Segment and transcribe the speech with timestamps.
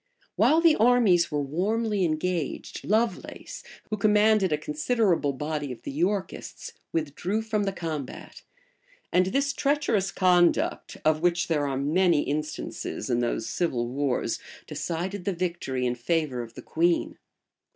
[0.35, 3.61] While the armies were warmly engaged, Lovelace,
[3.91, 8.41] who commanded a considerable body of the Yorkists, withdrew from the combat;
[9.13, 15.23] and this treacherous conduct, of which there are many instances in those civil wars, decided
[15.23, 17.19] the victory in favor of the queen.